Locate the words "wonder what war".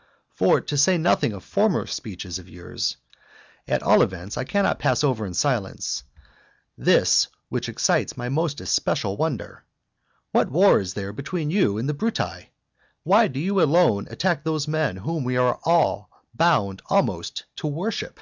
9.16-10.78